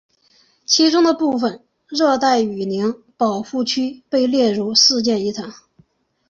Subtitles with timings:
[0.65, 5.53] 其中的部分热带雨林保护区被列入世界遗产。